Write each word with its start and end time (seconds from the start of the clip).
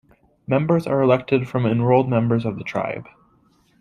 Members 0.47 0.87
are 0.87 1.03
elected 1.03 1.47
from 1.47 1.67
enrolled 1.67 2.09
members 2.09 2.43
of 2.43 2.57
the 2.57 2.63
tribe. 2.63 3.05